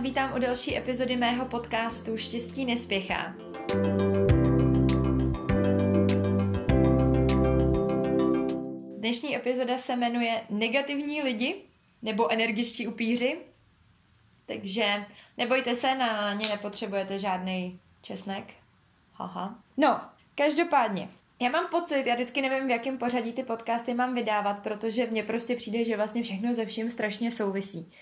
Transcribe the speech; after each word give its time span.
vás 0.00 0.04
vítám 0.06 0.32
u 0.36 0.38
další 0.38 0.76
epizody 0.76 1.16
mého 1.16 1.46
podcastu 1.46 2.16
Štěstí 2.16 2.64
nespěchá. 2.64 3.34
Dnešní 8.98 9.36
epizoda 9.36 9.78
se 9.78 9.96
jmenuje 9.96 10.42
Negativní 10.50 11.22
lidi 11.22 11.62
nebo 12.02 12.32
energičtí 12.32 12.88
upíři. 12.88 13.38
Takže 14.46 15.04
nebojte 15.36 15.74
se, 15.74 15.94
na 15.94 16.34
ně 16.34 16.48
nepotřebujete 16.48 17.18
žádný 17.18 17.80
česnek. 18.02 18.44
Haha. 19.12 19.58
No, 19.76 20.00
každopádně, 20.34 21.08
já 21.40 21.50
mám 21.50 21.66
pocit, 21.70 22.06
já 22.06 22.14
vždycky 22.14 22.42
nevím, 22.42 22.66
v 22.66 22.70
jakém 22.70 22.98
pořadí 22.98 23.32
ty 23.32 23.42
podcasty 23.42 23.94
mám 23.94 24.14
vydávat, 24.14 24.62
protože 24.62 25.06
mně 25.06 25.22
prostě 25.22 25.56
přijde, 25.56 25.84
že 25.84 25.96
vlastně 25.96 26.22
všechno 26.22 26.54
ze 26.54 26.66
vším 26.66 26.90
strašně 26.90 27.30
souvisí. 27.30 27.92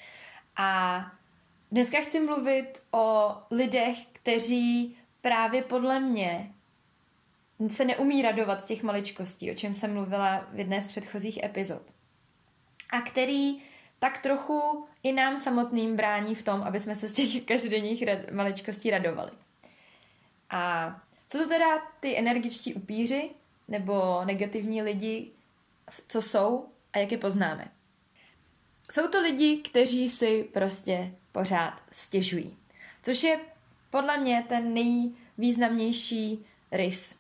A 0.56 1.01
dneska 1.72 2.00
chci 2.00 2.20
mluvit 2.20 2.82
o 2.90 3.36
lidech, 3.50 3.98
kteří 4.12 4.96
právě 5.20 5.62
podle 5.62 6.00
mě 6.00 6.54
se 7.68 7.84
neumí 7.84 8.22
radovat 8.22 8.60
z 8.60 8.64
těch 8.64 8.82
maličkostí, 8.82 9.50
o 9.50 9.54
čem 9.54 9.74
jsem 9.74 9.94
mluvila 9.94 10.46
v 10.52 10.58
jedné 10.58 10.82
z 10.82 10.88
předchozích 10.88 11.42
epizod. 11.42 11.82
A 12.91 13.00
který 13.00 13.62
tak 13.98 14.18
trochu 14.18 14.86
i 15.02 15.12
nám 15.12 15.38
samotným 15.38 15.96
brání 15.96 16.34
v 16.34 16.42
tom, 16.42 16.62
aby 16.62 16.80
jsme 16.80 16.94
se 16.94 17.08
z 17.08 17.12
těch 17.12 17.42
každodenních 17.46 18.02
rad- 18.02 18.32
maličkostí 18.32 18.91
radovali. 18.91 19.30
A 20.50 20.91
co 21.28 21.38
to 21.38 21.48
teda 21.48 21.78
ty 22.00 22.19
energičtí 22.19 22.74
upíři 22.74 23.30
nebo 23.69 24.24
negativní 24.24 24.82
lidi, 24.82 25.30
co 26.08 26.22
jsou 26.22 26.69
a 26.92 26.98
jak 26.98 27.12
je 27.12 27.19
poznáme? 27.19 27.72
Jsou 28.91 29.08
to 29.08 29.20
lidi, 29.20 29.56
kteří 29.56 30.08
si 30.08 30.48
prostě 30.53 31.14
pořád 31.33 31.83
stěžují. 31.93 32.57
Což 33.03 33.23
je 33.23 33.41
podle 33.91 34.19
mě 34.19 34.45
ten 34.48 34.75
nejvýznamnější 34.75 36.47
rys. 36.73 37.17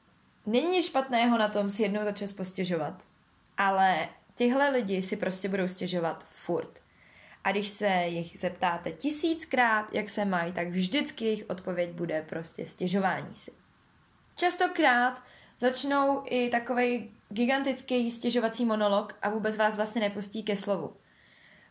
Není 0.46 0.68
nic 0.68 0.86
špatného 0.86 1.38
na 1.38 1.48
tom 1.48 1.70
si 1.70 1.82
jednou 1.82 2.04
za 2.04 2.12
čas 2.12 2.32
postěžovat, 2.32 3.06
ale 3.56 4.08
tyhle 4.34 4.70
lidi 4.70 5.02
si 5.02 5.16
prostě 5.16 5.48
budou 5.48 5.68
stěžovat 5.68 6.24
furt. 6.24 6.80
A 7.44 7.52
když 7.52 7.68
se 7.68 8.04
jich 8.06 8.38
zeptáte 8.38 8.92
tisíckrát, 8.92 9.94
jak 9.94 10.08
se 10.08 10.24
mají, 10.24 10.52
tak 10.52 10.68
vždycky 10.68 11.24
jejich 11.24 11.44
odpověď 11.48 11.90
bude 11.90 12.26
prostě 12.28 12.66
stěžování 12.66 13.36
si. 13.36 13.52
Častokrát 14.36 15.22
začnou 15.58 16.22
i 16.24 16.48
takový 16.50 17.10
gigantický 17.28 18.10
stěžovací 18.10 18.64
monolog 18.64 19.14
a 19.22 19.30
vůbec 19.30 19.56
vás 19.56 19.76
vlastně 19.76 20.00
nepustí 20.00 20.42
ke 20.42 20.56
slovu. 20.56 20.96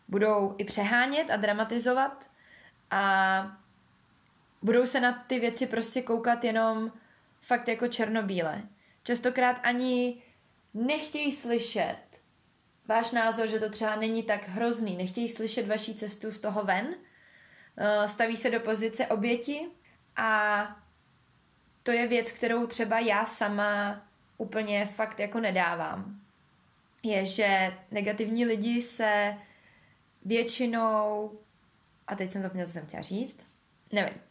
Budou 0.08 0.56
i 0.58 0.64
přehánět 0.64 1.30
a 1.30 1.36
dramatizovat 1.36 2.30
a 2.92 3.58
budou 4.62 4.86
se 4.86 5.00
na 5.00 5.12
ty 5.28 5.40
věci 5.40 5.68
prostě 5.68 6.02
koukat 6.02 6.44
jenom 6.44 6.92
fakt 7.42 7.68
jako 7.68 7.88
černobíle. 7.88 8.64
Častokrát 9.04 9.60
ani 9.64 10.22
nechtějí 10.74 11.32
slyšet 11.32 11.98
váš 12.88 13.12
názor, 13.12 13.48
že 13.48 13.60
to 13.60 13.70
třeba 13.70 13.96
není 13.96 14.24
tak 14.24 14.48
hrozný, 14.48 14.98
nechtějí 14.98 15.30
slyšet 15.30 15.68
vaší 15.68 15.96
cestu 15.96 16.32
z 16.32 16.40
toho 16.40 16.64
ven, 16.64 16.96
eh, 17.78 18.08
staví 18.08 18.38
se 18.38 18.50
do 18.50 18.60
pozice 18.60 19.08
oběti 19.08 19.68
a 20.16 20.80
to 21.84 21.92
je 21.92 22.08
věc, 22.08 22.32
kterou 22.32 22.68
třeba 22.68 23.00
já 23.00 23.26
sama 23.26 24.02
úplně 24.38 24.86
fakt 24.86 25.20
jako 25.20 25.40
nedávám. 25.40 26.22
Je, 27.04 27.26
že 27.26 27.78
negativní 27.92 28.46
lidi 28.46 28.82
se 28.82 29.38
většinou, 30.28 31.32
a 32.08 32.16
teď 32.16 32.32
jsem 32.32 32.42
zapomněla, 32.42 32.68
co 32.68 32.74
jsem 32.74 32.86
chtěla 32.86 33.04
říct, 33.04 33.48
nevím. 33.92 34.22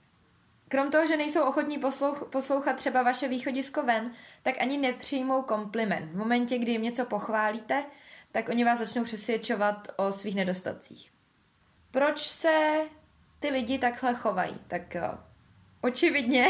Krom 0.69 0.91
toho, 0.91 1.07
že 1.07 1.17
nejsou 1.17 1.43
ochotní 1.43 1.79
poslouch, 1.79 2.29
poslouchat 2.31 2.77
třeba 2.77 3.03
vaše 3.03 3.29
východisko 3.29 3.83
ven, 3.83 4.13
tak 4.43 4.55
ani 4.61 4.79
nepřijmou 4.79 5.43
kompliment. 5.43 6.13
V 6.13 6.17
momentě, 6.17 6.59
kdy 6.59 6.73
jim 6.73 6.83
něco 6.83 7.05
pochválíte, 7.05 7.85
tak 8.33 8.49
oni 8.49 8.65
vás 8.65 8.79
začnou 8.79 9.05
přesvědčovat 9.05 9.89
o 9.97 10.13
svých 10.13 10.35
nedostatcích. 10.35 11.13
Proč 11.91 12.21
se 12.21 12.81
ty 13.41 13.49
lidi 13.51 13.79
takhle 13.79 14.15
chovají? 14.15 14.57
Tak 14.69 14.95
jo, 14.95 15.19
očividně 15.81 16.47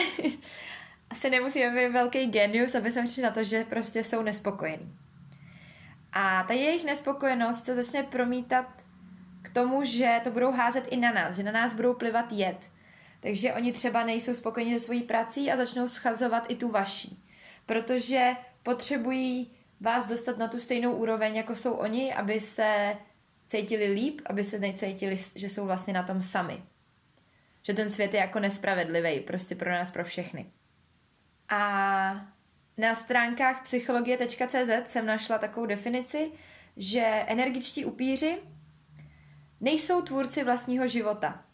asi 1.10 1.30
nemusíme 1.30 1.70
být 1.70 1.92
velký 1.92 2.26
genius, 2.26 2.74
aby 2.74 2.90
jsme 2.90 3.02
přišli 3.02 3.22
na 3.22 3.30
to, 3.30 3.44
že 3.44 3.64
prostě 3.64 4.04
jsou 4.04 4.22
nespokojení. 4.22 4.98
A 6.12 6.42
ta 6.42 6.54
jejich 6.54 6.84
nespokojenost 6.84 7.64
se 7.64 7.74
začne 7.74 8.02
promítat 8.02 8.85
tomu, 9.56 9.84
že 9.84 10.20
to 10.24 10.30
budou 10.30 10.52
házet 10.52 10.84
i 10.90 10.96
na 10.96 11.12
nás, 11.12 11.36
že 11.36 11.42
na 11.42 11.52
nás 11.52 11.74
budou 11.74 11.94
plivat 11.94 12.32
jed. 12.32 12.70
Takže 13.20 13.52
oni 13.52 13.72
třeba 13.72 14.04
nejsou 14.04 14.34
spokojeni 14.34 14.78
se 14.78 14.84
svojí 14.84 15.02
prací 15.02 15.52
a 15.52 15.56
začnou 15.56 15.88
schazovat 15.88 16.44
i 16.48 16.56
tu 16.56 16.68
vaší. 16.68 17.24
Protože 17.66 18.36
potřebují 18.62 19.56
vás 19.80 20.06
dostat 20.06 20.38
na 20.38 20.48
tu 20.48 20.60
stejnou 20.60 20.92
úroveň, 20.92 21.36
jako 21.36 21.54
jsou 21.54 21.72
oni, 21.72 22.14
aby 22.14 22.40
se 22.40 22.96
cítili 23.46 23.86
líp, 23.86 24.20
aby 24.26 24.44
se 24.44 24.58
necítili, 24.58 25.16
že 25.34 25.48
jsou 25.48 25.66
vlastně 25.66 25.94
na 25.94 26.02
tom 26.02 26.22
sami. 26.22 26.62
Že 27.62 27.74
ten 27.74 27.90
svět 27.90 28.14
je 28.14 28.20
jako 28.20 28.40
nespravedlivý, 28.40 29.20
prostě 29.20 29.54
pro 29.54 29.70
nás, 29.70 29.90
pro 29.90 30.04
všechny. 30.04 30.46
A 31.48 31.60
na 32.76 32.94
stránkách 32.94 33.62
psychologie.cz 33.62 34.90
jsem 34.90 35.06
našla 35.06 35.38
takovou 35.38 35.66
definici, 35.66 36.32
že 36.76 37.24
energičtí 37.26 37.84
upíři 37.84 38.38
nejsou 39.60 40.02
tvůrci 40.02 40.44
vlastního 40.44 40.86
života, 40.86 41.44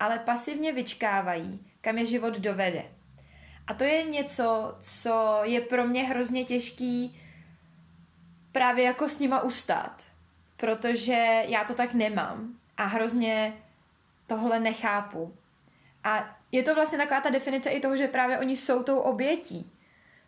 ale 0.00 0.18
pasivně 0.18 0.72
vyčkávají, 0.72 1.66
kam 1.80 1.98
je 1.98 2.06
život 2.06 2.38
dovede. 2.38 2.84
A 3.66 3.74
to 3.74 3.84
je 3.84 4.02
něco, 4.02 4.76
co 4.80 5.40
je 5.42 5.60
pro 5.60 5.86
mě 5.86 6.04
hrozně 6.04 6.44
těžký 6.44 7.20
právě 8.52 8.84
jako 8.84 9.08
s 9.08 9.18
nima 9.18 9.40
ustát, 9.40 10.04
protože 10.56 11.44
já 11.46 11.64
to 11.64 11.74
tak 11.74 11.94
nemám 11.94 12.54
a 12.76 12.84
hrozně 12.84 13.52
tohle 14.26 14.60
nechápu. 14.60 15.34
A 16.04 16.36
je 16.52 16.62
to 16.62 16.74
vlastně 16.74 16.98
taková 16.98 17.20
ta 17.20 17.30
definice 17.30 17.70
i 17.70 17.80
toho, 17.80 17.96
že 17.96 18.08
právě 18.08 18.38
oni 18.38 18.56
jsou 18.56 18.82
tou 18.82 18.98
obětí. 18.98 19.72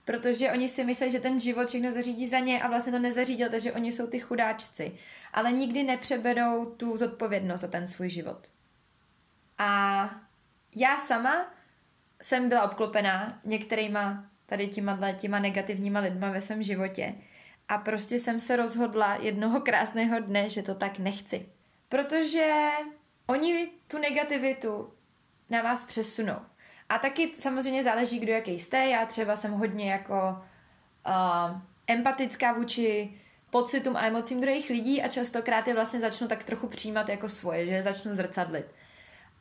Protože 0.05 0.53
oni 0.53 0.69
si 0.69 0.85
myslí, 0.85 1.11
že 1.11 1.21
ten 1.21 1.41
život 1.41 1.69
všechno 1.69 1.93
zařídí 1.93 2.27
za 2.27 2.39
ně 2.39 2.63
a 2.63 2.69
vlastně 2.69 2.93
to 2.93 2.99
nezařídil, 2.99 3.49
takže 3.51 3.73
oni 3.73 3.93
jsou 3.93 4.07
ty 4.07 4.21
chudáčci. 4.21 4.93
Ale 5.33 5.53
nikdy 5.53 5.83
nepřeberou 5.83 6.65
tu 6.65 6.97
zodpovědnost 6.97 7.61
za 7.61 7.69
ten 7.69 7.89
svůj 7.89 8.09
život. 8.09 8.49
A 9.59 10.11
já 10.77 10.97
sama 10.97 11.55
jsem 12.23 12.49
byla 12.49 12.63
obklopená 12.63 13.41
některýma 13.45 14.31
tady 14.47 14.69
těma, 14.69 15.13
těma 15.13 15.39
negativníma 15.39 16.01
lidma 16.01 16.31
ve 16.31 16.43
svém 16.43 16.63
životě. 16.63 17.15
A 17.69 17.79
prostě 17.79 18.19
jsem 18.19 18.41
se 18.41 18.57
rozhodla 18.57 19.15
jednoho 19.15 19.61
krásného 19.61 20.21
dne, 20.21 20.51
že 20.51 20.63
to 20.63 20.75
tak 20.75 20.99
nechci. 20.99 21.49
Protože 21.89 22.71
oni 23.27 23.69
tu 23.87 23.99
negativitu 23.99 24.93
na 25.51 25.63
vás 25.63 25.85
přesunou. 25.85 26.50
A 26.91 26.99
taky 26.99 27.31
samozřejmě 27.35 27.83
záleží, 27.83 28.19
kdo 28.19 28.33
jaký 28.33 28.61
jste. 28.61 28.87
Já 28.87 29.07
třeba 29.07 29.37
jsem 29.37 29.53
hodně 29.53 29.91
jako 29.91 30.39
uh, 31.07 31.61
empatická 31.87 32.53
vůči 32.53 33.11
pocitům 33.51 33.97
a 33.97 34.07
emocím 34.07 34.41
druhých 34.41 34.71
lidí 34.71 35.03
a 35.03 35.09
častokrát 35.09 35.69
je 35.69 35.75
vlastně 35.75 36.01
začnu 36.01 36.29
tak 36.29 36.45
trochu 36.45 36.67
přijímat 36.67 37.09
jako 37.09 37.29
svoje, 37.29 37.67
že 37.67 37.83
začnu 37.83 38.15
zrcadlit. 38.15 38.67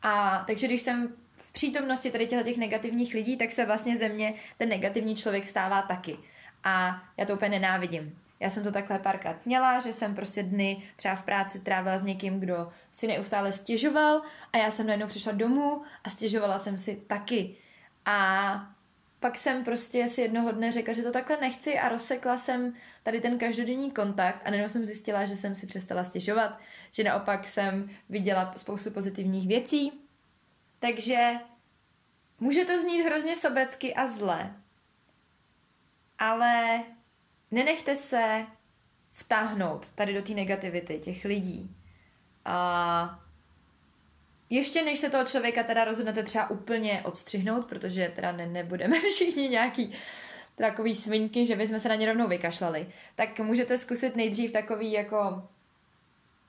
A 0.02 0.44
takže 0.48 0.68
když 0.68 0.82
jsem 0.82 1.14
v 1.38 1.52
přítomnosti 1.52 2.12
tady 2.12 2.28
těch 2.28 2.58
negativních 2.58 3.14
lidí, 3.14 3.38
tak 3.38 3.52
se 3.52 3.66
vlastně 3.66 3.98
ze 3.98 4.10
mě 4.10 4.34
ten 4.58 4.70
negativní 4.70 5.16
člověk 5.16 5.46
stává 5.46 5.82
taky. 5.82 6.18
A 6.64 7.04
já 7.18 7.26
to 7.26 7.34
úplně 7.34 7.50
nenávidím. 7.50 8.20
Já 8.40 8.50
jsem 8.50 8.64
to 8.64 8.72
takhle 8.72 9.00
párkrát 9.00 9.46
měla, 9.46 9.80
že 9.80 9.94
jsem 9.94 10.16
prostě 10.16 10.44
dny 10.44 10.84
třeba 10.96 11.16
v 11.16 11.24
práci 11.24 11.60
trávila 11.60 11.98
s 11.98 12.04
někým, 12.04 12.40
kdo 12.40 12.70
si 12.92 13.08
neustále 13.08 13.54
stěžoval 13.54 14.22
a 14.54 14.58
já 14.58 14.72
jsem 14.72 14.88
najednou 14.88 15.08
přišla 15.08 15.32
domů 15.32 15.82
a 16.04 16.10
stěžovala 16.10 16.58
jsem 16.58 16.80
si 16.80 16.96
taky. 17.08 17.56
A 18.06 18.70
pak 19.20 19.38
jsem 19.38 19.64
prostě 19.64 20.10
si 20.10 20.22
jednoho 20.22 20.52
dne 20.52 20.72
řekla, 20.72 20.94
že 20.94 21.04
to 21.04 21.12
takhle 21.12 21.38
nechci 21.42 21.80
a 21.80 21.90
rozsekla 21.90 22.38
jsem 22.38 22.74
tady 23.04 23.22
ten 23.22 23.38
každodenní 23.38 23.92
kontakt 23.92 24.42
a 24.46 24.50
najednou 24.50 24.70
jsem 24.70 24.86
zjistila, 24.86 25.26
že 25.26 25.38
jsem 25.38 25.56
si 25.56 25.68
přestala 25.68 26.04
stěžovat, 26.04 26.60
že 26.92 27.04
naopak 27.04 27.46
jsem 27.46 27.90
viděla 28.10 28.54
spoustu 28.58 28.92
pozitivních 28.92 29.48
věcí. 29.48 29.92
Takže 30.80 31.34
může 32.40 32.66
to 32.66 32.80
znít 32.80 33.04
hrozně 33.04 33.36
sobecky 33.36 33.94
a 33.94 34.06
zle, 34.06 34.56
ale 36.20 36.84
nenechte 37.52 37.96
se 37.96 38.46
vtáhnout 39.12 39.92
tady 39.96 40.14
do 40.14 40.22
té 40.22 40.34
negativity 40.34 41.00
těch 41.00 41.26
lidí. 41.26 41.76
A 42.46 43.20
ještě 44.50 44.84
než 44.84 45.00
se 45.00 45.10
toho 45.10 45.26
člověka 45.26 45.64
teda 45.64 45.84
rozhodnete 45.84 46.24
třeba 46.24 46.50
úplně 46.50 47.02
odstřihnout, 47.06 47.66
protože 47.66 48.12
teda 48.16 48.32
ne, 48.32 48.48
nebudeme 48.48 49.00
všichni 49.10 49.50
nějaký 49.50 49.94
takový 50.56 50.96
svinky, 50.96 51.46
že 51.46 51.56
bychom 51.56 51.80
se 51.80 51.90
na 51.90 51.96
ně 51.96 52.06
rovnou 52.06 52.28
vykašlali, 52.28 52.88
tak 53.16 53.40
můžete 53.40 53.78
zkusit 53.78 54.16
nejdřív 54.16 54.52
takový 54.52 54.92
jako 54.92 55.44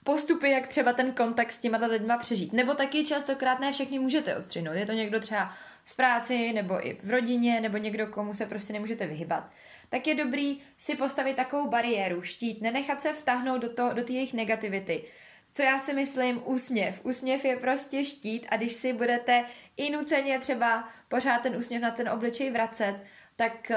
postupy, 0.05 0.50
jak 0.50 0.67
třeba 0.67 0.93
ten 0.93 1.12
kontakt 1.12 1.50
s 1.50 1.58
těma 1.58 1.87
lidma 1.87 2.19
přežít. 2.19 2.52
Nebo 2.52 2.75
taky 2.75 3.05
častokrát 3.05 3.61
ne 3.61 3.73
všechny 3.73 3.99
můžete 3.99 4.37
odstřihnout. 4.37 4.76
Je 4.76 4.87
to 4.87 4.93
někdo 4.93 5.20
třeba 5.20 5.52
v 5.85 5.97
práci, 5.97 6.52
nebo 6.52 6.87
i 6.87 6.99
v 7.02 7.11
rodině, 7.11 7.61
nebo 7.61 7.76
někdo, 7.76 8.06
komu 8.06 8.35
se 8.35 8.47
prostě 8.47 8.73
nemůžete 8.73 9.06
vyhybat. 9.06 9.50
Tak 9.90 10.06
je 10.06 10.14
dobrý 10.14 10.60
si 10.76 10.94
postavit 10.96 11.37
takovou 11.37 11.70
bariéru, 11.70 12.22
štít, 12.22 12.62
nenechat 12.62 13.02
se 13.02 13.12
vtáhnout 13.12 13.62
do, 13.62 13.75
to, 13.75 13.92
do 13.92 14.04
té 14.04 14.12
jejich 14.12 14.34
negativity. 14.34 15.04
Co 15.52 15.62
já 15.62 15.78
si 15.78 15.94
myslím, 15.94 16.42
úsměv. 16.44 17.00
Úsměv 17.04 17.44
je 17.44 17.56
prostě 17.56 18.04
štít 18.04 18.46
a 18.50 18.56
když 18.56 18.72
si 18.72 18.92
budete 18.92 19.44
i 19.76 19.90
nuceně 19.90 20.38
třeba 20.38 20.88
pořád 21.08 21.42
ten 21.42 21.56
úsměv 21.56 21.82
na 21.82 21.90
ten 21.90 22.08
obličej 22.08 22.50
vracet, 22.50 23.04
tak 23.37 23.70
uh, 23.70 23.76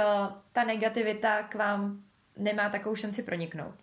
ta 0.51 0.63
negativita 0.63 1.43
k 1.43 1.55
vám 1.55 2.03
nemá 2.37 2.69
takovou 2.69 2.95
šanci 2.95 3.23
proniknout. 3.23 3.75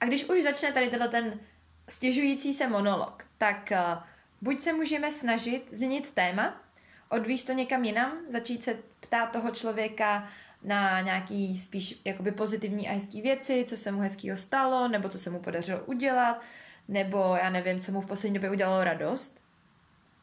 A 0.00 0.04
když 0.06 0.24
už 0.24 0.42
začne 0.42 0.72
tady 0.72 0.90
ten 0.90 1.40
stěžující 1.88 2.54
se 2.54 2.68
monolog, 2.68 3.24
tak 3.38 3.72
uh, 3.72 4.02
buď 4.42 4.60
se 4.60 4.72
můžeme 4.72 5.10
snažit 5.10 5.68
změnit 5.70 6.10
téma, 6.10 6.60
odvíst 7.08 7.46
to 7.46 7.52
někam 7.52 7.84
jinam, 7.84 8.18
začít 8.28 8.64
se 8.64 8.78
ptát 9.00 9.26
toho 9.26 9.50
člověka 9.50 10.28
na 10.64 11.00
nějaký 11.00 11.58
spíš 11.58 12.00
jakoby 12.04 12.32
pozitivní 12.32 12.88
a 12.88 12.92
hezký 12.92 13.22
věci, 13.22 13.64
co 13.68 13.76
se 13.76 13.92
mu 13.92 14.00
hezkýho 14.00 14.36
stalo, 14.36 14.88
nebo 14.88 15.08
co 15.08 15.18
se 15.18 15.30
mu 15.30 15.40
podařilo 15.40 15.84
udělat, 15.84 16.40
nebo 16.88 17.18
já 17.18 17.50
nevím, 17.50 17.80
co 17.80 17.92
mu 17.92 18.00
v 18.00 18.06
poslední 18.06 18.34
době 18.34 18.50
udělalo 18.50 18.84
radost. 18.84 19.40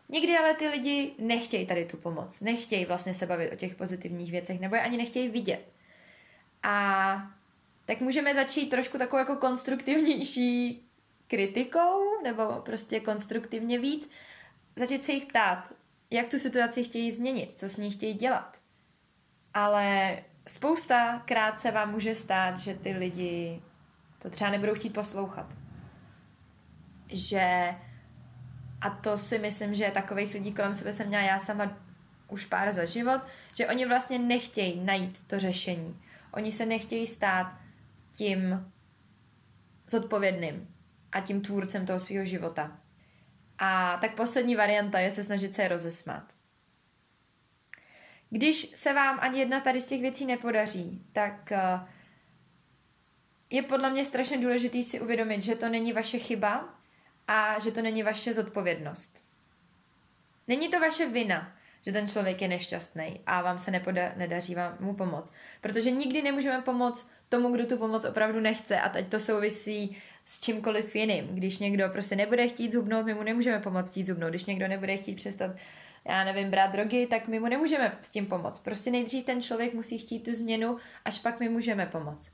Někdy 0.09 0.37
ale 0.37 0.53
ty 0.53 0.67
lidi 0.67 1.13
nechtějí 1.19 1.65
tady 1.65 1.85
tu 1.85 1.97
pomoc, 1.97 2.41
nechtějí 2.41 2.85
vlastně 2.85 3.13
se 3.13 3.25
bavit 3.25 3.51
o 3.51 3.55
těch 3.55 3.75
pozitivních 3.75 4.31
věcech, 4.31 4.59
nebo 4.59 4.75
je 4.75 4.81
ani 4.81 4.97
nechtějí 4.97 5.29
vidět. 5.29 5.65
A 6.63 7.31
tak 7.85 8.01
můžeme 8.01 8.33
začít 8.33 8.69
trošku 8.69 8.97
takovou 8.97 9.19
jako 9.19 9.35
konstruktivnější 9.35 10.81
kritikou, 11.27 12.21
nebo 12.23 12.61
prostě 12.65 12.99
konstruktivně 12.99 13.79
víc, 13.79 14.09
začít 14.75 15.05
se 15.05 15.11
jich 15.11 15.25
ptát, 15.25 15.73
jak 16.11 16.29
tu 16.29 16.39
situaci 16.39 16.83
chtějí 16.83 17.11
změnit, 17.11 17.53
co 17.53 17.69
s 17.69 17.77
ní 17.77 17.91
chtějí 17.91 18.13
dělat. 18.13 18.57
Ale 19.53 20.17
spousta 20.47 21.21
krát 21.25 21.59
se 21.59 21.71
vám 21.71 21.91
může 21.91 22.15
stát, 22.15 22.57
že 22.57 22.73
ty 22.73 22.91
lidi 22.91 23.61
to 24.19 24.29
třeba 24.29 24.49
nebudou 24.49 24.75
chtít 24.75 24.93
poslouchat. 24.93 25.47
Že 27.07 27.75
a 28.81 28.89
to 28.89 29.17
si 29.17 29.39
myslím, 29.39 29.73
že 29.73 29.91
takových 29.91 30.33
lidí 30.33 30.53
kolem 30.53 30.75
sebe 30.75 30.93
jsem 30.93 31.07
měla 31.07 31.23
já 31.23 31.39
sama 31.39 31.77
už 32.27 32.45
pár 32.45 32.73
za 32.73 32.85
život, 32.85 33.21
že 33.55 33.67
oni 33.67 33.85
vlastně 33.85 34.19
nechtějí 34.19 34.79
najít 34.79 35.23
to 35.27 35.39
řešení. 35.39 36.01
Oni 36.31 36.51
se 36.51 36.65
nechtějí 36.65 37.07
stát 37.07 37.53
tím 38.11 38.71
zodpovědným 39.87 40.75
a 41.11 41.21
tím 41.21 41.41
tvůrcem 41.41 41.85
toho 41.85 41.99
svého 41.99 42.25
života. 42.25 42.77
A 43.57 43.97
tak 44.01 44.15
poslední 44.15 44.55
varianta 44.55 44.99
je 44.99 45.11
se 45.11 45.23
snažit 45.23 45.53
se 45.53 45.61
je 45.61 45.67
rozesmát. 45.67 46.33
Když 48.33 48.73
se 48.75 48.93
vám 48.93 49.17
ani 49.21 49.39
jedna 49.39 49.59
tady 49.59 49.81
z 49.81 49.85
těch 49.85 50.01
věcí 50.01 50.25
nepodaří, 50.25 51.05
tak 51.13 51.51
eh, 51.51 51.79
je 53.49 53.63
podle 53.63 53.89
mě 53.89 54.05
strašně 54.05 54.37
důležité 54.37 54.83
si 54.83 54.99
uvědomit, 54.99 55.43
že 55.43 55.55
to 55.55 55.69
není 55.69 55.93
vaše 55.93 56.19
chyba 56.19 56.69
a 57.27 57.59
že 57.59 57.71
to 57.71 57.81
není 57.81 58.03
vaše 58.03 58.33
zodpovědnost. 58.33 59.23
Není 60.47 60.69
to 60.69 60.79
vaše 60.79 61.09
vina, 61.09 61.53
že 61.81 61.91
ten 61.91 62.07
člověk 62.07 62.41
je 62.41 62.47
nešťastný 62.47 63.19
a 63.25 63.41
vám 63.41 63.59
se 63.59 63.71
nepoda- 63.71 64.13
nedaří 64.17 64.55
vám 64.55 64.77
mu 64.79 64.93
pomoct. 64.93 65.33
Protože 65.61 65.91
nikdy 65.91 66.21
nemůžeme 66.21 66.61
pomoct 66.61 67.11
tomu, 67.29 67.51
kdo 67.51 67.65
tu 67.65 67.77
pomoc 67.77 68.05
opravdu 68.05 68.39
nechce 68.39 68.79
a 68.79 68.89
teď 68.89 69.07
to 69.07 69.19
souvisí 69.19 69.97
s 70.25 70.41
čímkoliv 70.41 70.95
jiným. 70.95 71.27
Když 71.27 71.59
někdo 71.59 71.89
prostě 71.89 72.15
nebude 72.15 72.47
chtít 72.47 72.71
zubnout, 72.71 73.05
my 73.05 73.13
mu 73.13 73.23
nemůžeme 73.23 73.59
pomoct 73.59 73.89
chtít 73.89 74.07
zubnout. 74.07 74.29
Když 74.29 74.45
někdo 74.45 74.67
nebude 74.67 74.97
chtít 74.97 75.15
přestat 75.15 75.51
já 76.05 76.23
nevím, 76.23 76.51
brát 76.51 76.71
drogy, 76.71 77.07
tak 77.07 77.27
my 77.27 77.39
mu 77.39 77.47
nemůžeme 77.47 77.97
s 78.01 78.09
tím 78.09 78.25
pomoct. 78.25 78.59
Prostě 78.59 78.91
nejdřív 78.91 79.23
ten 79.23 79.41
člověk 79.41 79.73
musí 79.73 79.97
chtít 79.97 80.19
tu 80.19 80.33
změnu, 80.33 80.77
až 81.05 81.19
pak 81.19 81.39
my 81.39 81.49
můžeme 81.49 81.85
pomoct. 81.85 82.31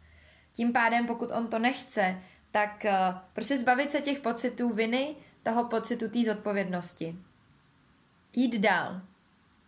Tím 0.54 0.74
pádem, 0.74 1.08
pokud 1.08 1.32
on 1.32 1.48
to 1.48 1.60
nechce, 1.60 2.22
tak 2.52 2.86
uh, 2.86 3.18
prostě 3.34 3.58
zbavit 3.58 3.92
se 3.92 4.02
těch 4.02 4.20
pocitů 4.20 4.70
viny, 4.70 5.16
toho 5.44 5.64
pocitu 5.64 6.10
té 6.10 6.24
zodpovědnosti. 6.24 7.16
Jít 8.36 8.60
dál. 8.60 9.02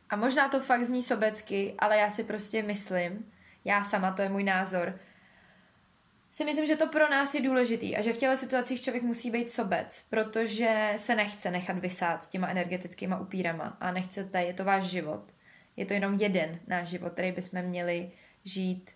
A 0.09 0.15
možná 0.15 0.49
to 0.49 0.59
fakt 0.59 0.83
zní 0.83 1.03
sobecky, 1.03 1.75
ale 1.79 1.97
já 1.97 2.09
si 2.09 2.23
prostě 2.23 2.63
myslím, 2.63 3.31
já 3.65 3.83
sama, 3.83 4.11
to 4.11 4.21
je 4.21 4.29
můj 4.29 4.43
názor, 4.43 4.99
si 6.39 6.45
myslím, 6.45 6.65
že 6.65 6.75
to 6.75 6.87
pro 6.87 7.09
nás 7.09 7.35
je 7.35 7.41
důležitý 7.41 7.97
a 7.97 8.01
že 8.01 8.13
v 8.13 8.17
těle 8.17 8.37
situacích 8.37 8.81
člověk 8.81 9.03
musí 9.03 9.31
být 9.31 9.51
sobec, 9.51 10.05
protože 10.09 10.93
se 10.97 11.15
nechce 11.15 11.51
nechat 11.51 11.79
vysát 11.79 12.29
těma 12.29 12.47
energetickýma 12.47 13.19
upírama 13.19 13.77
a 13.79 13.91
nechcete, 13.91 14.43
je 14.43 14.53
to 14.53 14.63
váš 14.63 14.83
život. 14.83 15.31
Je 15.75 15.85
to 15.85 15.93
jenom 15.93 16.13
jeden 16.13 16.59
náš 16.67 16.89
život, 16.89 17.13
který 17.13 17.31
bychom 17.31 17.61
měli 17.61 18.11
žít 18.43 18.91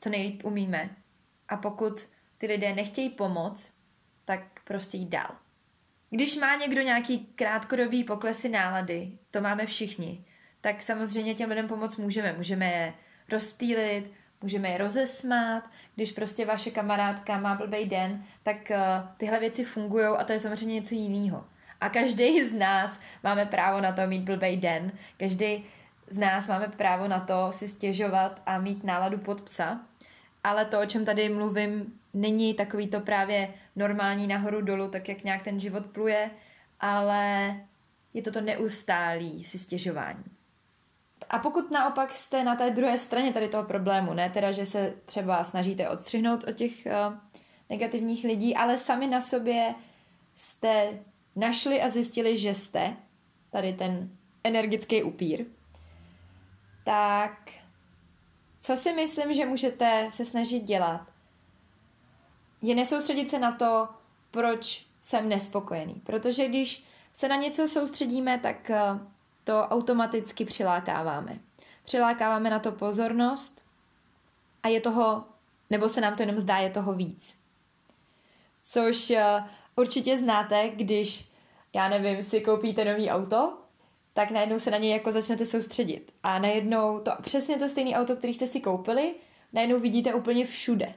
co 0.00 0.10
nejlíp 0.10 0.44
umíme. 0.44 0.90
A 1.48 1.56
pokud 1.56 2.08
ty 2.38 2.46
lidé 2.46 2.74
nechtějí 2.74 3.10
pomoc, 3.10 3.72
tak 4.24 4.40
prostě 4.64 4.96
jít 4.96 5.08
dál. 5.08 5.36
Když 6.10 6.36
má 6.36 6.56
někdo 6.56 6.82
nějaký 6.82 7.18
krátkodobý 7.18 8.04
poklesy 8.04 8.48
nálady, 8.48 9.12
to 9.30 9.40
máme 9.40 9.66
všichni, 9.66 10.24
tak 10.60 10.82
samozřejmě 10.82 11.34
těm 11.34 11.48
lidem 11.48 11.68
pomoct 11.68 11.96
můžeme. 11.96 12.32
Můžeme 12.32 12.66
je 12.72 12.94
rozptýlit, 13.28 14.12
můžeme 14.42 14.68
je 14.68 14.78
rozesmát, 14.78 15.70
když 15.94 16.12
prostě 16.12 16.44
vaše 16.44 16.70
kamarádka 16.70 17.38
má 17.38 17.54
blbý 17.54 17.84
den, 17.84 18.24
tak 18.42 18.56
uh, 18.70 18.76
tyhle 19.16 19.40
věci 19.40 19.64
fungují 19.64 20.04
a 20.04 20.24
to 20.24 20.32
je 20.32 20.40
samozřejmě 20.40 20.74
něco 20.74 20.94
jiného. 20.94 21.44
A 21.80 21.88
každý 21.88 22.44
z 22.44 22.52
nás 22.52 23.00
máme 23.22 23.46
právo 23.46 23.80
na 23.80 23.92
to 23.92 24.06
mít 24.06 24.22
blbý 24.22 24.56
den, 24.56 24.92
každý 25.16 25.64
z 26.08 26.18
nás 26.18 26.48
máme 26.48 26.68
právo 26.68 27.08
na 27.08 27.20
to 27.20 27.52
si 27.52 27.68
stěžovat 27.68 28.42
a 28.46 28.58
mít 28.58 28.84
náladu 28.84 29.18
pod 29.18 29.42
psa, 29.42 29.80
ale 30.44 30.64
to, 30.64 30.80
o 30.80 30.86
čem 30.86 31.04
tady 31.04 31.28
mluvím, 31.28 32.00
není 32.14 32.54
takový 32.54 32.88
to 32.88 33.00
právě 33.00 33.54
normální 33.76 34.26
nahoru 34.26 34.60
dolů, 34.60 34.88
tak 34.88 35.08
jak 35.08 35.24
nějak 35.24 35.42
ten 35.42 35.60
život 35.60 35.86
pluje, 35.86 36.30
ale 36.80 37.56
je 38.14 38.22
to 38.22 38.32
to 38.32 38.40
neustálý 38.40 39.44
si 39.44 39.58
stěžování. 39.58 40.35
A 41.30 41.38
pokud 41.38 41.70
naopak 41.70 42.12
jste 42.12 42.44
na 42.44 42.54
té 42.56 42.70
druhé 42.70 42.98
straně 42.98 43.32
tady 43.32 43.48
toho 43.48 43.64
problému, 43.64 44.14
ne 44.14 44.30
teda, 44.30 44.52
že 44.52 44.66
se 44.66 44.94
třeba 45.06 45.44
snažíte 45.44 45.88
odstřihnout 45.88 46.44
od 46.44 46.52
těch 46.52 46.86
uh, 46.86 47.16
negativních 47.70 48.24
lidí, 48.24 48.56
ale 48.56 48.78
sami 48.78 49.06
na 49.06 49.20
sobě 49.20 49.74
jste 50.34 50.98
našli 51.36 51.82
a 51.82 51.88
zjistili, 51.88 52.36
že 52.36 52.54
jste 52.54 52.96
tady 53.50 53.72
ten 53.72 54.10
energický 54.44 55.02
upír, 55.02 55.44
tak 56.84 57.50
co 58.60 58.76
si 58.76 58.92
myslím, 58.92 59.34
že 59.34 59.46
můžete 59.46 60.08
se 60.10 60.24
snažit 60.24 60.60
dělat, 60.60 61.06
je 62.62 62.74
nesoustředit 62.74 63.30
se 63.30 63.38
na 63.38 63.52
to, 63.52 63.88
proč 64.30 64.86
jsem 65.00 65.28
nespokojený. 65.28 65.94
Protože 65.94 66.48
když 66.48 66.84
se 67.14 67.28
na 67.28 67.36
něco 67.36 67.68
soustředíme, 67.68 68.38
tak 68.38 68.70
eh, 68.70 68.80
to 69.46 69.62
automaticky 69.62 70.44
přilákáváme. 70.44 71.38
Přilákáváme 71.84 72.50
na 72.50 72.58
to 72.58 72.72
pozornost 72.72 73.64
a 74.62 74.68
je 74.68 74.80
toho, 74.80 75.24
nebo 75.70 75.88
se 75.88 76.00
nám 76.00 76.16
to 76.16 76.22
jenom 76.22 76.40
zdá, 76.40 76.56
je 76.56 76.70
toho 76.70 76.92
víc. 76.92 77.36
Což 78.62 79.10
uh, 79.10 79.16
určitě 79.76 80.16
znáte, 80.16 80.68
když, 80.68 81.28
já 81.72 81.88
nevím, 81.88 82.22
si 82.22 82.40
koupíte 82.40 82.84
nový 82.84 83.10
auto, 83.10 83.58
tak 84.14 84.30
najednou 84.30 84.58
se 84.58 84.70
na 84.70 84.78
něj 84.78 84.90
jako 84.90 85.12
začnete 85.12 85.46
soustředit. 85.46 86.12
A 86.22 86.38
najednou 86.38 87.00
to 87.00 87.10
přesně 87.22 87.56
to 87.56 87.68
stejné 87.68 87.96
auto, 87.96 88.16
který 88.16 88.34
jste 88.34 88.46
si 88.46 88.60
koupili, 88.60 89.14
najednou 89.52 89.78
vidíte 89.78 90.14
úplně 90.14 90.44
všude. 90.44 90.94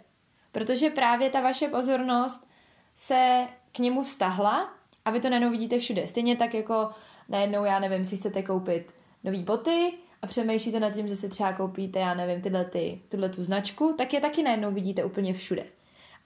Protože 0.52 0.90
právě 0.90 1.30
ta 1.30 1.42
vaše 1.42 1.68
pozornost 1.68 2.48
se 2.96 3.48
k 3.72 3.80
němu 3.80 4.04
vztahla 4.04 4.74
a 5.06 5.12
vy 5.12 5.22
to 5.22 5.30
najednou 5.30 5.52
vidíte 5.52 5.80
všude. 5.80 6.08
Stejně 6.08 6.36
tak 6.36 6.54
jako 6.54 6.90
najednou, 7.30 7.66
já 7.66 7.80
nevím, 7.80 8.06
si 8.06 8.18
chcete 8.18 8.44
koupit 8.44 8.96
nový 9.24 9.44
boty 9.44 9.94
a 10.22 10.28
přemýšlíte 10.28 10.80
nad 10.80 10.90
tím, 10.90 11.08
že 11.08 11.16
si 11.16 11.30
třeba 11.30 11.54
koupíte, 11.54 12.00
já 12.00 12.14
nevím, 12.14 12.42
tyhle, 12.42 12.66
ty, 12.66 13.02
tyhle 13.08 13.30
tu 13.30 13.44
značku, 13.44 13.96
tak 13.98 14.14
je 14.14 14.22
taky 14.22 14.44
najednou 14.44 14.72
vidíte 14.72 15.04
úplně 15.04 15.34
všude. 15.34 15.66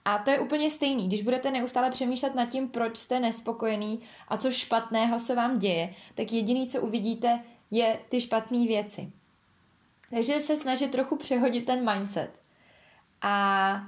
A 0.04 0.18
to 0.18 0.30
je 0.30 0.40
úplně 0.40 0.70
stejný. 0.70 1.08
Když 1.08 1.22
budete 1.22 1.50
neustále 1.50 1.90
přemýšlet 1.90 2.34
nad 2.34 2.46
tím, 2.46 2.68
proč 2.68 2.96
jste 2.96 3.20
nespokojený 3.20 4.00
a 4.28 4.36
co 4.36 4.50
špatného 4.50 5.20
se 5.20 5.34
vám 5.34 5.58
děje, 5.58 5.94
tak 6.14 6.32
jediný, 6.32 6.68
co 6.68 6.80
uvidíte, 6.80 7.40
je 7.70 7.98
ty 8.08 8.20
špatné 8.20 8.66
věci. 8.66 9.12
Takže 10.10 10.40
se 10.40 10.56
snažit 10.56 10.90
trochu 10.90 11.16
přehodit 11.16 11.66
ten 11.66 11.92
mindset. 11.92 12.30
A 13.22 13.86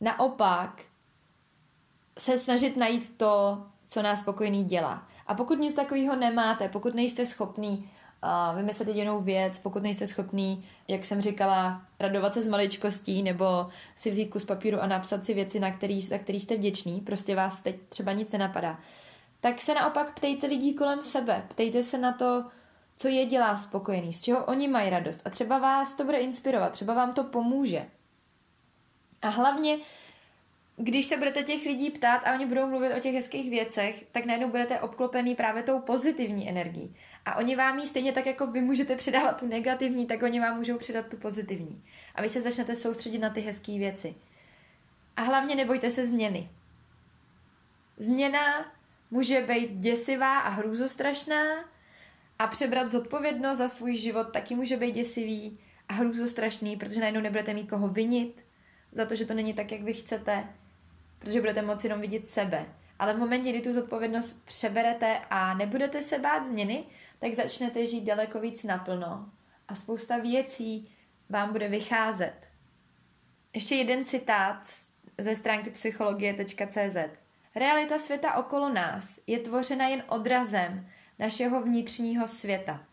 naopak 0.00 0.82
se 2.18 2.38
snažit 2.38 2.76
najít 2.76 3.16
to, 3.16 3.62
co 3.86 4.02
nás 4.02 4.20
spokojený 4.20 4.64
dělá. 4.64 5.08
A 5.26 5.34
pokud 5.34 5.58
nic 5.58 5.74
takového 5.74 6.16
nemáte, 6.16 6.68
pokud 6.68 6.94
nejste 6.94 7.26
schopný 7.26 7.90
uh, 8.24 8.56
vymyslet 8.56 8.88
jedinou 8.88 9.20
věc, 9.20 9.58
pokud 9.58 9.82
nejste 9.82 10.06
schopný, 10.06 10.64
jak 10.88 11.04
jsem 11.04 11.20
říkala, 11.20 11.82
radovat 12.00 12.34
se 12.34 12.42
z 12.42 12.48
maličkostí 12.48 13.22
nebo 13.22 13.66
si 13.96 14.10
vzít 14.10 14.28
kus 14.28 14.44
papíru 14.44 14.80
a 14.80 14.86
napsat 14.86 15.24
si 15.24 15.34
věci, 15.34 15.60
na 15.60 15.70
který, 15.70 16.00
za 16.00 16.18
který 16.18 16.40
jste 16.40 16.56
vděčný, 16.56 17.00
prostě 17.00 17.36
vás 17.36 17.60
teď 17.60 17.76
třeba 17.88 18.12
nic 18.12 18.32
nenapadá, 18.32 18.78
tak 19.40 19.60
se 19.60 19.74
naopak 19.74 20.14
ptejte 20.14 20.46
lidí 20.46 20.74
kolem 20.74 21.02
sebe, 21.02 21.44
ptejte 21.48 21.82
se 21.82 21.98
na 21.98 22.12
to, 22.12 22.44
co 22.96 23.08
je 23.08 23.26
dělá 23.26 23.56
spokojený, 23.56 24.12
z 24.12 24.22
čeho 24.22 24.44
oni 24.44 24.68
mají 24.68 24.90
radost 24.90 25.26
a 25.26 25.30
třeba 25.30 25.58
vás 25.58 25.94
to 25.94 26.04
bude 26.04 26.18
inspirovat, 26.18 26.72
třeba 26.72 26.94
vám 26.94 27.12
to 27.12 27.24
pomůže. 27.24 27.86
A 29.22 29.28
hlavně 29.28 29.78
když 30.76 31.06
se 31.06 31.16
budete 31.16 31.42
těch 31.42 31.66
lidí 31.66 31.90
ptát 31.90 32.16
a 32.24 32.34
oni 32.34 32.46
budou 32.46 32.66
mluvit 32.66 32.94
o 32.94 33.00
těch 33.00 33.14
hezkých 33.14 33.50
věcech, 33.50 34.04
tak 34.12 34.24
najednou 34.24 34.48
budete 34.48 34.80
obklopený 34.80 35.34
právě 35.34 35.62
tou 35.62 35.80
pozitivní 35.80 36.48
energií. 36.48 36.96
A 37.24 37.36
oni 37.36 37.56
vám 37.56 37.78
ji 37.78 37.86
stejně 37.86 38.12
tak, 38.12 38.26
jako 38.26 38.46
vy 38.46 38.60
můžete 38.60 38.96
předávat 38.96 39.40
tu 39.40 39.46
negativní, 39.46 40.06
tak 40.06 40.22
oni 40.22 40.40
vám 40.40 40.56
můžou 40.56 40.78
předat 40.78 41.06
tu 41.06 41.16
pozitivní. 41.16 41.84
A 42.14 42.22
vy 42.22 42.28
se 42.28 42.40
začnete 42.40 42.76
soustředit 42.76 43.18
na 43.18 43.30
ty 43.30 43.40
hezké 43.40 43.78
věci. 43.78 44.14
A 45.16 45.22
hlavně 45.22 45.54
nebojte 45.54 45.90
se 45.90 46.04
změny. 46.04 46.48
Změna 47.96 48.72
může 49.10 49.40
být 49.40 49.70
děsivá 49.70 50.38
a 50.38 50.48
hrůzostrašná 50.48 51.64
a 52.38 52.46
přebrat 52.46 52.88
zodpovědnost 52.88 53.58
za 53.58 53.68
svůj 53.68 53.96
život 53.96 54.32
taky 54.32 54.54
může 54.54 54.76
být 54.76 54.92
děsivý 54.92 55.58
a 55.88 55.92
hrůzostrašný, 55.92 56.76
protože 56.76 57.00
najednou 57.00 57.20
nebudete 57.20 57.54
mít 57.54 57.70
koho 57.70 57.88
vinit 57.88 58.44
za 58.92 59.04
to, 59.04 59.14
že 59.14 59.26
to 59.26 59.34
není 59.34 59.54
tak, 59.54 59.72
jak 59.72 59.82
vy 59.82 59.92
chcete 59.92 60.48
protože 61.24 61.40
budete 61.40 61.62
moci 61.62 61.86
jenom 61.86 62.00
vidět 62.00 62.28
sebe. 62.28 62.66
Ale 62.98 63.14
v 63.14 63.18
momentě, 63.18 63.50
kdy 63.50 63.60
tu 63.60 63.72
zodpovědnost 63.72 64.44
přeberete 64.44 65.18
a 65.30 65.54
nebudete 65.54 66.02
se 66.02 66.18
bát 66.18 66.46
změny, 66.46 66.84
tak 67.18 67.34
začnete 67.34 67.86
žít 67.86 68.04
daleko 68.04 68.40
víc 68.40 68.62
naplno 68.64 69.30
a 69.68 69.74
spousta 69.74 70.18
věcí 70.18 70.94
vám 71.30 71.52
bude 71.52 71.68
vycházet. 71.68 72.34
Ještě 73.54 73.74
jeden 73.74 74.04
citát 74.04 74.56
ze 75.18 75.36
stránky 75.36 75.70
psychologie.cz. 75.70 76.96
Realita 77.54 77.98
světa 77.98 78.34
okolo 78.34 78.72
nás 78.72 79.18
je 79.26 79.38
tvořena 79.38 79.88
jen 79.88 80.02
odrazem 80.08 80.88
našeho 81.18 81.62
vnitřního 81.62 82.28
světa. 82.28 82.84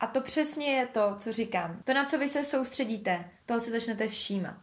A 0.00 0.06
to 0.06 0.20
přesně 0.20 0.66
je 0.66 0.86
to, 0.86 1.14
co 1.18 1.32
říkám. 1.32 1.82
To, 1.84 1.94
na 1.94 2.04
co 2.04 2.18
vy 2.18 2.28
se 2.28 2.44
soustředíte, 2.44 3.30
toho 3.46 3.60
se 3.60 3.70
začnete 3.70 4.08
všímat. 4.08 4.56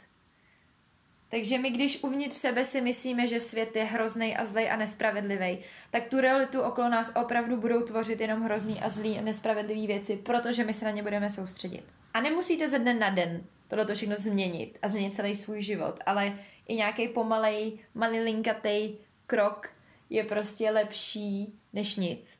Takže 1.33 1.57
my, 1.57 1.69
když 1.69 2.03
uvnitř 2.03 2.35
sebe 2.35 2.65
si 2.65 2.81
myslíme, 2.81 3.27
že 3.27 3.39
svět 3.39 3.75
je 3.75 3.83
hrozný 3.83 4.37
a 4.37 4.45
zlej 4.45 4.71
a 4.71 4.75
nespravedlivý, 4.75 5.59
tak 5.91 6.03
tu 6.07 6.21
realitu 6.21 6.61
okolo 6.61 6.89
nás 6.89 7.11
opravdu 7.21 7.57
budou 7.57 7.81
tvořit 7.81 8.21
jenom 8.21 8.41
hrozný 8.41 8.81
a 8.81 8.89
zlý 8.89 9.19
a 9.19 9.21
nespravedlivý 9.21 9.87
věci, 9.87 10.17
protože 10.17 10.63
my 10.63 10.73
se 10.73 10.85
na 10.85 10.91
ně 10.91 11.03
budeme 11.03 11.29
soustředit. 11.29 11.83
A 12.13 12.21
nemusíte 12.21 12.69
ze 12.69 12.79
dne 12.79 12.93
na 12.93 13.09
den 13.09 13.43
tohle 13.67 13.95
všechno 13.95 14.15
změnit 14.15 14.79
a 14.81 14.87
změnit 14.87 15.15
celý 15.15 15.35
svůj 15.35 15.61
život, 15.61 15.99
ale 16.05 16.39
i 16.67 16.75
nějaký 16.75 17.07
pomalej, 17.07 17.79
malilinkatý 17.93 18.95
krok 19.27 19.69
je 20.09 20.23
prostě 20.23 20.71
lepší 20.71 21.59
než 21.73 21.95
nic. 21.95 22.39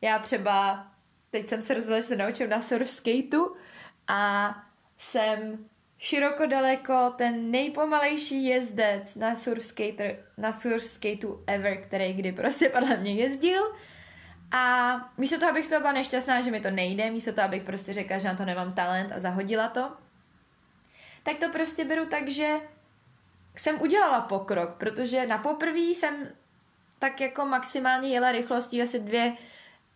Já 0.00 0.18
třeba, 0.18 0.86
teď 1.30 1.48
jsem 1.48 1.62
se 1.62 1.74
rozhodla, 1.74 2.00
že 2.00 2.06
se 2.06 2.16
naučím 2.16 2.48
na 2.48 2.60
surf 2.60 2.90
skateu 2.90 3.54
a 4.08 4.54
jsem 4.98 5.68
široko 6.04 6.46
daleko 6.46 7.14
ten 7.16 7.50
nejpomalejší 7.50 8.44
jezdec 8.44 9.14
na 9.14 9.36
surf, 9.36 9.64
skater, 9.64 10.16
na 10.36 10.52
surf 10.52 10.84
skateu 10.84 11.44
ever, 11.46 11.76
který 11.76 12.12
kdy 12.12 12.32
prostě 12.32 12.68
podle 12.68 12.96
mě 12.96 13.14
jezdil. 13.14 13.62
A 14.50 14.94
místo 15.18 15.38
toho, 15.38 15.50
abych 15.50 15.68
to 15.68 15.80
byla 15.80 15.92
nešťastná, 15.92 16.40
že 16.40 16.50
mi 16.50 16.60
to 16.60 16.70
nejde, 16.70 17.10
místo 17.10 17.32
toho, 17.32 17.44
abych 17.44 17.62
prostě 17.62 17.92
řekla, 17.92 18.18
že 18.18 18.28
na 18.28 18.34
to 18.34 18.44
nemám 18.44 18.72
talent 18.72 19.12
a 19.12 19.20
zahodila 19.20 19.68
to, 19.68 19.92
tak 21.22 21.36
to 21.36 21.48
prostě 21.48 21.84
beru 21.84 22.06
tak, 22.06 22.28
že 22.28 22.48
jsem 23.56 23.82
udělala 23.82 24.20
pokrok, 24.20 24.74
protože 24.74 25.26
na 25.26 25.38
poprví 25.38 25.94
jsem 25.94 26.28
tak 26.98 27.20
jako 27.20 27.44
maximálně 27.44 28.08
jela 28.08 28.32
rychlostí 28.32 28.82
asi 28.82 28.98
dvě, 28.98 29.32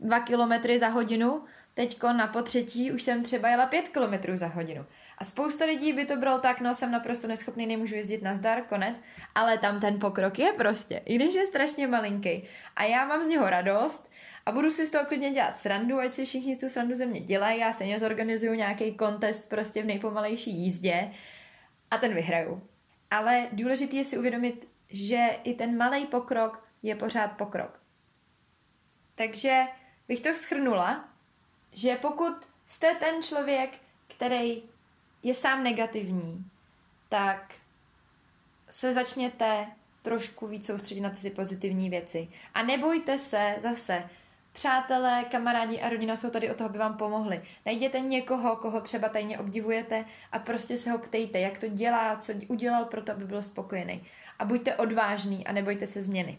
dva 0.00 0.20
kilometry 0.20 0.78
za 0.78 0.88
hodinu, 0.88 1.44
teďko 1.74 2.12
na 2.12 2.26
potřetí 2.26 2.92
už 2.92 3.02
jsem 3.02 3.22
třeba 3.22 3.48
jela 3.48 3.66
pět 3.66 3.88
kilometrů 3.88 4.36
za 4.36 4.46
hodinu. 4.46 4.86
A 5.18 5.25
spousta 5.25 5.64
lidí 5.64 5.92
by 5.92 6.04
to 6.04 6.16
bylo 6.16 6.38
tak, 6.38 6.60
no 6.60 6.75
jsem 6.75 6.90
naprosto 6.90 7.26
neschopný, 7.26 7.66
nemůžu 7.66 7.94
jezdit 7.94 8.22
na 8.22 8.34
zdar, 8.34 8.62
konec, 8.62 9.00
ale 9.34 9.58
tam 9.58 9.80
ten 9.80 9.98
pokrok 9.98 10.38
je 10.38 10.52
prostě, 10.52 11.02
i 11.04 11.14
když 11.14 11.34
je 11.34 11.46
strašně 11.46 11.87
malinký. 11.87 12.48
A 12.76 12.84
já 12.84 13.04
mám 13.04 13.22
z 13.22 13.26
něho 13.26 13.50
radost 13.50 14.10
a 14.46 14.52
budu 14.52 14.70
si 14.70 14.87
z 14.87 14.90
toho 14.90 15.04
klidně 15.04 15.30
dělat 15.30 15.56
srandu, 15.56 15.98
ať 15.98 16.12
si 16.12 16.25
všichni 16.25 16.54
z 16.54 16.58
tu 16.58 16.68
srandu 16.68 16.94
ze 16.94 17.06
mě 17.06 17.20
dělají, 17.20 17.60
já 17.60 17.72
stejně 17.72 18.00
zorganizuju 18.00 18.54
nějaký 18.54 18.94
kontest 18.94 19.48
prostě 19.48 19.82
v 19.82 19.87
nejpomalejší 19.87 20.50
jízdě 20.50 21.10
a 21.90 21.98
ten 21.98 22.14
vyhraju. 22.14 22.68
Ale 23.10 23.48
důležité 23.52 23.96
je 23.96 24.04
si 24.04 24.18
uvědomit, 24.18 24.68
že 24.90 25.28
i 25.44 25.54
ten 25.54 25.76
malý 25.76 26.06
pokrok 26.06 26.68
je 26.82 26.96
pořád 26.96 27.28
pokrok. 27.28 27.80
Takže 29.14 29.64
bych 30.08 30.20
to 30.20 30.34
schrnula, 30.34 31.08
že 31.72 31.96
pokud 31.96 32.34
jste 32.66 32.94
ten 32.94 33.22
člověk, 33.22 33.70
který 34.06 34.62
je 35.22 35.34
sám 35.34 35.64
negativní, 35.64 36.44
tak 37.08 37.54
se 38.70 38.92
začněte 38.92 39.66
trošku 40.02 40.46
víc 40.46 40.66
soustředit 40.66 41.00
na 41.00 41.10
ty 41.10 41.30
pozitivní 41.30 41.90
věci. 41.90 42.28
A 42.54 42.62
nebojte 42.62 43.18
se 43.18 43.56
zase, 43.60 44.08
přátelé, 44.52 45.25
kamarádi 45.30 45.80
a 45.80 45.88
rodina 45.88 46.16
jsou 46.16 46.30
tady 46.30 46.50
o 46.50 46.54
toho, 46.54 46.70
aby 46.70 46.78
vám 46.78 46.96
pomohli. 46.96 47.42
Najděte 47.66 48.00
někoho, 48.00 48.56
koho 48.56 48.80
třeba 48.80 49.08
tajně 49.08 49.38
obdivujete 49.38 50.04
a 50.32 50.38
prostě 50.38 50.76
se 50.76 50.90
ho 50.90 50.98
ptejte, 50.98 51.40
jak 51.40 51.58
to 51.58 51.68
dělá, 51.68 52.16
co 52.16 52.32
udělal 52.48 52.84
pro 52.84 53.02
to, 53.02 53.12
aby 53.12 53.25
byl 53.25 53.42
spokojený. 53.42 54.06
A 54.38 54.44
buďte 54.44 54.76
odvážný 54.76 55.46
a 55.46 55.52
nebojte 55.52 55.87
se 55.87 56.02
změny. 56.02 56.38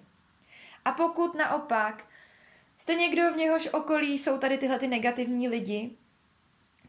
A 0.86 0.92
pokud 0.92 1.36
naopak 1.36 2.06
jste 2.78 2.96
někdo, 2.96 3.34
v 3.34 3.38
něhož 3.38 3.70
okolí 3.74 4.18
jsou 4.18 4.38
tady 4.38 4.58
tyhle 4.58 4.80
ty 4.80 4.88
negativní 4.88 5.50
lidi, 5.50 5.92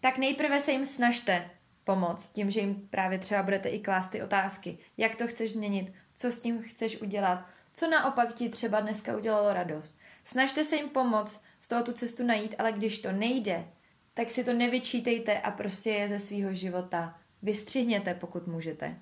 tak 0.00 0.18
nejprve 0.18 0.60
se 0.60 0.72
jim 0.72 0.84
snažte 0.84 1.50
pomoct 1.84 2.30
tím, 2.30 2.50
že 2.50 2.60
jim 2.60 2.88
právě 2.90 3.18
třeba 3.18 3.42
budete 3.42 3.68
i 3.68 3.78
klást 3.78 4.08
ty 4.08 4.22
otázky. 4.22 4.78
Jak 4.96 5.16
to 5.16 5.26
chceš 5.26 5.52
změnit? 5.52 5.92
Co 6.16 6.32
s 6.32 6.40
tím 6.40 6.62
chceš 6.62 7.00
udělat? 7.00 7.46
Co 7.72 7.90
naopak 7.90 8.34
ti 8.34 8.48
třeba 8.48 8.80
dneska 8.80 9.16
udělalo 9.16 9.52
radost? 9.52 9.98
Snažte 10.24 10.64
se 10.64 10.76
jim 10.76 10.88
pomoct 10.88 11.42
z 11.60 11.68
toho 11.68 11.82
tu 11.82 11.92
cestu 11.92 12.26
najít, 12.26 12.54
ale 12.58 12.72
když 12.72 12.98
to 12.98 13.12
nejde, 13.12 13.68
tak 14.14 14.30
si 14.30 14.44
to 14.44 14.52
nevyčítejte 14.52 15.40
a 15.40 15.50
prostě 15.50 15.90
je 15.90 16.08
ze 16.08 16.18
svého 16.18 16.54
života 16.54 17.18
vystřihněte, 17.42 18.14
pokud 18.14 18.46
můžete. 18.46 18.96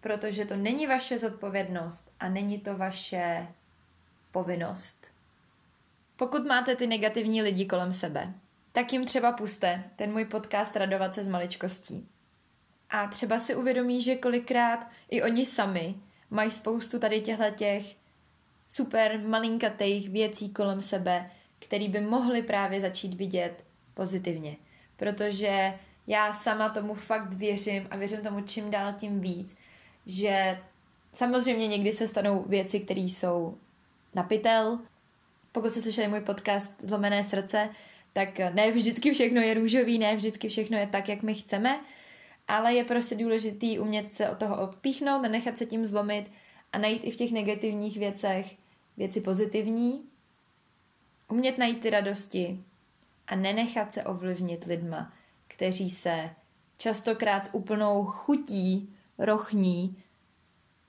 Protože 0.00 0.44
to 0.44 0.56
není 0.56 0.86
vaše 0.86 1.18
zodpovědnost 1.18 2.12
a 2.20 2.28
není 2.28 2.58
to 2.58 2.76
vaše 2.76 3.48
povinnost. 4.30 5.06
Pokud 6.16 6.46
máte 6.46 6.76
ty 6.76 6.86
negativní 6.86 7.42
lidi 7.42 7.66
kolem 7.66 7.92
sebe, 7.92 8.34
tak 8.72 8.92
jim 8.92 9.06
třeba 9.06 9.32
puste 9.32 9.84
ten 9.96 10.12
můj 10.12 10.24
podcast 10.24 10.76
Radovat 10.76 11.14
se 11.14 11.24
z 11.24 11.28
maličkostí. 11.28 12.08
A 12.90 13.06
třeba 13.06 13.38
si 13.38 13.54
uvědomí, 13.54 14.02
že 14.02 14.16
kolikrát 14.16 14.86
i 15.08 15.22
oni 15.22 15.46
sami 15.46 15.94
mají 16.30 16.50
spoustu 16.50 16.98
tady 16.98 17.20
těchto 17.20 17.50
těch 17.50 17.96
super 18.68 19.20
malinkatých 19.26 20.10
věcí 20.10 20.50
kolem 20.50 20.82
sebe, 20.82 21.30
který 21.58 21.88
by 21.88 22.00
mohli 22.00 22.42
právě 22.42 22.80
začít 22.80 23.14
vidět 23.14 23.64
pozitivně. 23.94 24.56
Protože 24.96 25.78
já 26.06 26.32
sama 26.32 26.68
tomu 26.68 26.94
fakt 26.94 27.32
věřím 27.32 27.88
a 27.90 27.96
věřím 27.96 28.20
tomu 28.20 28.40
čím 28.40 28.70
dál 28.70 28.92
tím 28.92 29.20
víc, 29.20 29.56
že 30.06 30.60
samozřejmě 31.12 31.66
někdy 31.66 31.92
se 31.92 32.08
stanou 32.08 32.42
věci, 32.42 32.80
které 32.80 33.00
jsou 33.00 33.58
napitel. 34.14 34.78
Pokud 35.52 35.70
jste 35.70 35.80
slyšeli 35.80 36.08
můj 36.08 36.20
podcast 36.20 36.72
Zlomené 36.82 37.24
srdce, 37.24 37.68
tak 38.12 38.38
ne 38.38 38.70
vždycky 38.70 39.12
všechno 39.12 39.40
je 39.40 39.54
růžový, 39.54 39.98
ne 39.98 40.16
vždycky 40.16 40.48
všechno 40.48 40.78
je 40.78 40.86
tak, 40.86 41.08
jak 41.08 41.22
my 41.22 41.34
chceme, 41.34 41.80
ale 42.48 42.74
je 42.74 42.84
prostě 42.84 43.16
důležitý 43.16 43.78
umět 43.78 44.12
se 44.12 44.30
od 44.30 44.38
toho 44.38 44.62
odpíchnout, 44.62 45.22
nenechat 45.22 45.58
se 45.58 45.66
tím 45.66 45.86
zlomit 45.86 46.30
a 46.72 46.78
najít 46.78 47.04
i 47.04 47.10
v 47.10 47.16
těch 47.16 47.32
negativních 47.32 47.96
věcech 47.96 48.56
věci 48.96 49.20
pozitivní, 49.20 50.02
umět 51.28 51.58
najít 51.58 51.80
ty 51.80 51.90
radosti 51.90 52.60
a 53.26 53.36
nenechat 53.36 53.92
se 53.92 54.04
ovlivnit 54.04 54.64
lidma, 54.64 55.12
kteří 55.48 55.90
se 55.90 56.30
častokrát 56.78 57.44
s 57.44 57.54
úplnou 57.54 58.04
chutí 58.04 58.94
rochní 59.18 60.02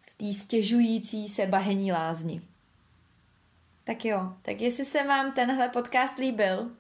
v 0.01 0.13
té 0.13 0.33
stěžující 0.33 1.29
se 1.29 1.45
bahení 1.45 1.91
lázni. 1.91 2.41
Tak 3.83 4.05
jo, 4.05 4.33
tak 4.41 4.61
jestli 4.61 4.85
se 4.85 5.03
vám 5.03 5.31
tenhle 5.31 5.69
podcast 5.69 6.17
líbil, 6.17 6.71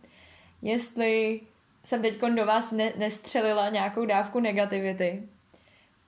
jestli 0.61 1.41
jsem 1.83 2.01
teď 2.01 2.21
do 2.21 2.45
vás 2.45 2.71
ne- 2.71 2.93
nestřelila 2.95 3.69
nějakou 3.69 4.05
dávku 4.05 4.39
negativity, 4.39 5.29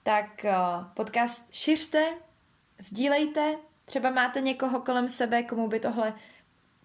tak 0.04 0.26
uh, 0.44 0.86
podcast 0.94 1.54
šiřte, 1.54 2.14
sdílejte, 2.80 3.56
třeba 3.86 4.10
máte 4.10 4.42
někoho 4.42 4.82
kolem 4.82 5.10
sebe, 5.10 5.44
komu 5.44 5.68
by 5.68 5.80
tohle 5.80 6.14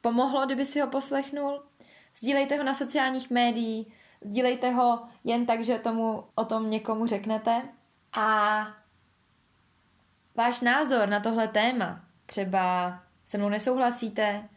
pomohlo, 0.00 0.46
kdyby 0.46 0.66
si 0.66 0.80
ho 0.80 0.87
poslechnul. 0.87 1.62
Sdílejte 2.14 2.56
ho 2.56 2.64
na 2.64 2.75
sociálních 2.75 3.30
médiích, 3.30 3.87
sdílejte 4.20 4.70
ho 4.70 5.02
jen 5.25 5.46
tak, 5.46 5.64
že 5.64 5.78
tomu 5.78 6.25
o 6.34 6.44
tom 6.44 6.70
někomu 6.70 7.06
řeknete. 7.06 7.62
A 8.12 8.58
váš 10.34 10.60
názor 10.60 11.08
na 11.08 11.20
tohle 11.20 11.48
téma, 11.48 12.00
třeba 12.26 12.98
se 13.25 13.38
mnou 13.38 13.48
nesouhlasíte, 13.48 14.48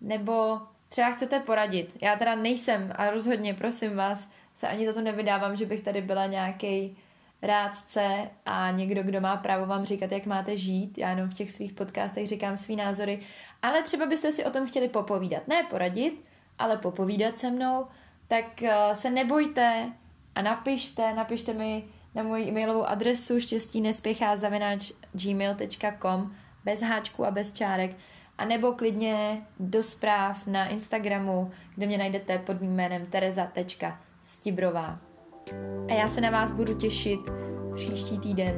nebo 0.00 0.60
třeba 0.90 1.10
chcete 1.10 1.40
poradit. 1.40 1.96
Já 2.02 2.16
teda 2.16 2.34
nejsem 2.34 2.92
a 2.96 3.10
rozhodně, 3.10 3.54
prosím 3.54 3.96
vás, 3.96 4.28
se 4.56 4.68
ani 4.68 4.86
za 4.86 4.92
to 4.92 5.00
nevydávám, 5.00 5.56
že 5.56 5.66
bych 5.66 5.80
tady 5.80 6.02
byla 6.02 6.26
nějaký 6.26 6.96
rádce 7.42 8.30
a 8.46 8.70
někdo, 8.70 9.02
kdo 9.02 9.20
má 9.20 9.36
právo 9.36 9.66
vám 9.66 9.84
říkat, 9.84 10.12
jak 10.12 10.26
máte 10.26 10.56
žít. 10.56 10.98
Já 10.98 11.10
jenom 11.10 11.30
v 11.30 11.34
těch 11.34 11.50
svých 11.50 11.72
podcastech 11.72 12.28
říkám 12.28 12.56
svý 12.56 12.76
názory. 12.76 13.20
Ale 13.62 13.82
třeba 13.82 14.06
byste 14.06 14.32
si 14.32 14.44
o 14.44 14.50
tom 14.50 14.66
chtěli 14.66 14.88
popovídat. 14.88 15.48
Ne 15.48 15.62
poradit, 15.70 16.24
ale 16.58 16.76
popovídat 16.76 17.38
se 17.38 17.50
mnou. 17.50 17.86
Tak 18.28 18.62
eh, 18.62 18.94
se 18.94 19.10
nebojte 19.10 19.92
a 20.34 20.42
napište, 20.42 21.14
napište 21.14 21.52
mi 21.52 21.84
na 22.14 22.22
moji 22.22 22.48
e-mailovou 22.48 22.84
adresu 22.84 23.40
štěstí 23.40 23.80
nespěchá 23.80 24.36
gmail.com 25.12 26.34
bez 26.64 26.82
háčku 26.82 27.24
a 27.24 27.30
bez 27.30 27.52
čárek 27.52 27.96
a 28.40 28.44
nebo 28.44 28.72
klidně 28.72 29.46
do 29.60 29.82
zpráv 29.82 30.46
na 30.46 30.68
Instagramu, 30.68 31.50
kde 31.74 31.86
mě 31.86 31.98
najdete 31.98 32.38
pod 32.38 32.60
mým 32.60 32.74
jménem 32.74 33.06
tereza.stibrová. 33.06 34.98
A 35.88 35.92
já 35.92 36.08
se 36.08 36.20
na 36.20 36.30
vás 36.30 36.52
budu 36.52 36.74
těšit 36.74 37.20
příští 37.74 38.18
týden. 38.18 38.54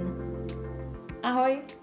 Ahoj! 1.23 1.82